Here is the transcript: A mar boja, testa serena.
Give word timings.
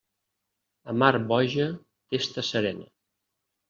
A 0.89 0.95
mar 1.03 1.13
boja, 1.33 1.69
testa 2.09 2.49
serena. 2.53 2.95